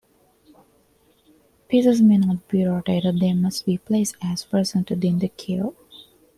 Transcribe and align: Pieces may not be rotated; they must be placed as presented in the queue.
Pieces 1.67 2.01
may 2.01 2.17
not 2.17 2.47
be 2.47 2.65
rotated; 2.65 3.19
they 3.19 3.33
must 3.33 3.67
be 3.67 3.77
placed 3.77 4.15
as 4.19 4.43
presented 4.43 5.05
in 5.05 5.19
the 5.19 5.27
queue. 5.29 5.75